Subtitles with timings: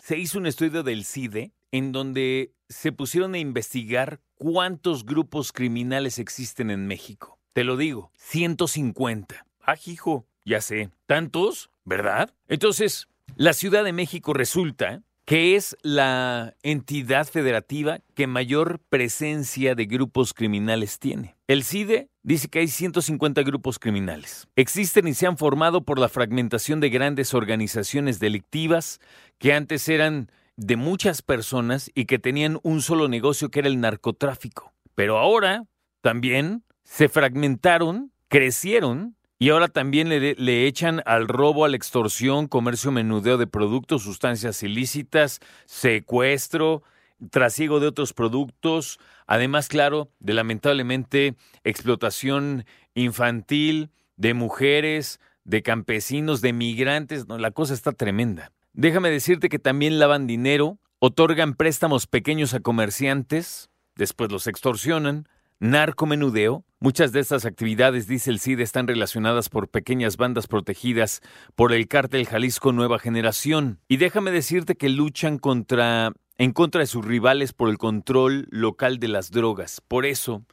[0.00, 6.20] Se hizo un estudio del CIDE en donde se pusieron a investigar cuántos grupos criminales
[6.20, 7.40] existen en México.
[7.52, 9.44] Te lo digo, 150.
[9.60, 10.90] Ah, hijo, ya sé.
[11.06, 11.72] ¿Tantos?
[11.84, 12.32] ¿Verdad?
[12.46, 19.86] Entonces, la Ciudad de México resulta que es la entidad federativa que mayor presencia de
[19.86, 21.36] grupos criminales tiene.
[21.48, 24.46] El CIDE dice que hay 150 grupos criminales.
[24.54, 29.00] Existen y se han formado por la fragmentación de grandes organizaciones delictivas
[29.38, 33.80] que antes eran de muchas personas y que tenían un solo negocio que era el
[33.80, 34.72] narcotráfico.
[34.94, 35.66] Pero ahora
[36.02, 42.90] también se fragmentaron, crecieron y ahora también le, echan al robo, a la extorsión, comercio
[42.90, 46.82] menudeo de productos, sustancias ilícitas, secuestro,
[47.30, 56.54] trasiego de otros productos, además, claro, de lamentablemente explotación infantil de mujeres, de campesinos, de
[56.54, 57.28] migrantes.
[57.28, 58.52] No, la cosa está tremenda.
[58.72, 65.28] Déjame decirte que también lavan dinero, otorgan préstamos pequeños a comerciantes, después los extorsionan,
[65.58, 66.64] narcomenudeo.
[66.78, 71.22] Muchas de estas actividades, dice el CID, están relacionadas por pequeñas bandas protegidas
[71.54, 73.80] por el cártel Jalisco Nueva Generación.
[73.88, 78.98] Y déjame decirte que luchan contra, en contra de sus rivales por el control local
[78.98, 79.80] de las drogas.
[79.88, 80.44] Por eso,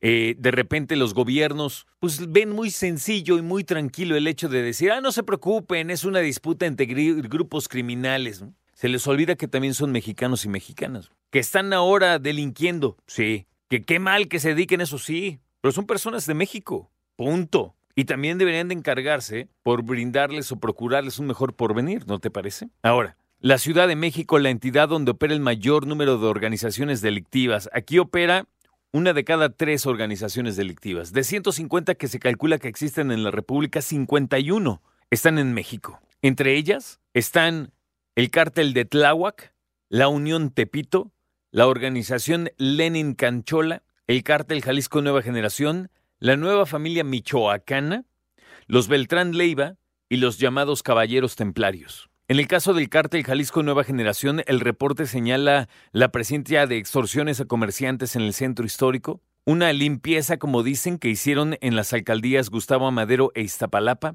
[0.00, 4.62] eh, de repente los gobiernos pues ven muy sencillo y muy tranquilo el hecho de
[4.62, 8.42] decir, ah, no se preocupen, es una disputa entre grupos criminales.
[8.72, 13.84] Se les olvida que también son mexicanos y mexicanas, que están ahora delinquiendo, sí, que
[13.84, 17.76] qué mal que se dediquen, eso sí, pero son personas de México, punto.
[17.94, 22.68] Y también deberían de encargarse por brindarles o procurarles un mejor porvenir, ¿no te parece?
[22.82, 27.70] Ahora, la Ciudad de México, la entidad donde opera el mayor número de organizaciones delictivas,
[27.72, 28.46] aquí opera
[28.92, 31.12] una de cada tres organizaciones delictivas.
[31.12, 36.00] De 150 que se calcula que existen en la República, 51 están en México.
[36.22, 37.72] Entre ellas están
[38.16, 39.54] el cártel de Tláhuac,
[39.88, 41.12] la Unión Tepito,
[41.52, 48.04] la organización Lenin Canchola, el cártel Jalisco Nueva Generación, la nueva familia michoacana,
[48.66, 49.76] los Beltrán Leiva
[50.08, 52.08] y los llamados Caballeros Templarios.
[52.28, 57.40] En el caso del cártel Jalisco Nueva Generación, el reporte señala la presencia de extorsiones
[57.40, 62.50] a comerciantes en el centro histórico, una limpieza, como dicen, que hicieron en las alcaldías
[62.50, 64.14] Gustavo Amadero e Iztapalapa,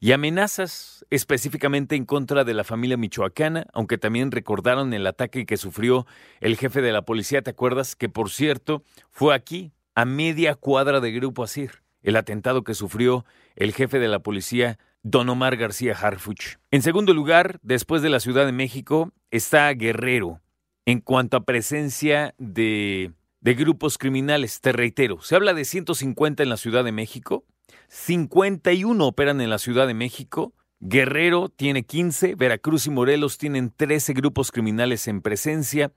[0.00, 5.58] y amenazas específicamente en contra de la familia michoacana, aunque también recordaron el ataque que
[5.58, 6.06] sufrió
[6.40, 7.96] el jefe de la policía, ¿te acuerdas?
[7.96, 13.26] Que por cierto fue aquí, a media cuadra de Grupo Asir, el atentado que sufrió
[13.56, 16.56] el jefe de la policía, Don Omar García Harfuch.
[16.70, 20.40] En segundo lugar, después de la Ciudad de México, está Guerrero.
[20.86, 26.48] En cuanto a presencia de, de grupos criminales, te reitero, se habla de 150 en
[26.48, 27.44] la Ciudad de México,
[27.90, 30.54] 51 operan en la Ciudad de México.
[30.78, 35.92] Guerrero tiene 15, Veracruz y Morelos tienen 13 grupos criminales en presencia.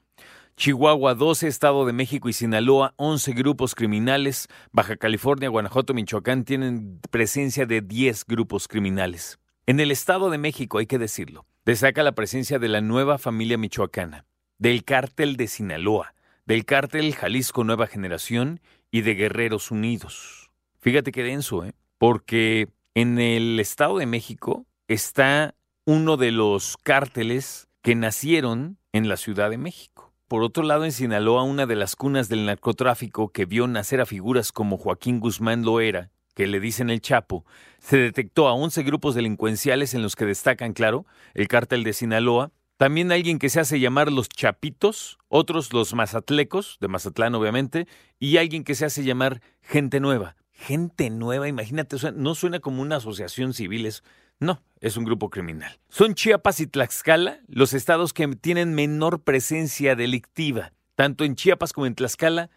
[0.57, 4.47] Chihuahua 12, Estado de México y Sinaloa 11 grupos criminales.
[4.71, 9.37] Baja California, Guanajuato, Michoacán tienen presencia de 10 grupos criminales.
[9.67, 13.59] En el Estado de México, hay que decirlo, destaca la presencia de la nueva familia
[13.59, 14.25] michoacana,
[14.57, 16.15] del cártel de Sinaloa,
[16.47, 20.51] del cártel Jalisco Nueva Generación y de Guerreros Unidos.
[20.81, 21.73] Fíjate qué denso, ¿eh?
[22.03, 25.55] Porque en el Estado de México está
[25.85, 30.11] uno de los cárteles que nacieron en la Ciudad de México.
[30.27, 34.05] Por otro lado, en Sinaloa, una de las cunas del narcotráfico que vio nacer a
[34.05, 37.45] figuras como Joaquín Guzmán Loera, que le dicen el Chapo,
[37.79, 42.51] se detectó a 11 grupos delincuenciales en los que destacan, claro, el cártel de Sinaloa,
[42.75, 47.87] también alguien que se hace llamar los Chapitos, otros los Mazatlecos, de Mazatlán obviamente,
[48.19, 52.97] y alguien que se hace llamar Gente Nueva, gente nueva, imagínate, no suena como una
[52.97, 54.03] asociación civil, es,
[54.39, 55.79] no, es un grupo criminal.
[55.89, 60.73] Son Chiapas y Tlaxcala los estados que tienen menor presencia delictiva.
[60.95, 62.49] Tanto en Chiapas como en Tlaxcala